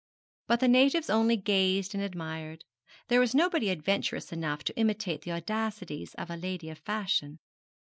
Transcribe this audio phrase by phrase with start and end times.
[0.47, 2.65] But the natives only gazed and admired.
[3.07, 7.37] There was nobody adventurous enough to imitate the audacities of a lady of fashion.